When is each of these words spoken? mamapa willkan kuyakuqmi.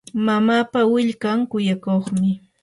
mamapa 0.25 0.79
willkan 0.91 1.39
kuyakuqmi. 1.51 2.29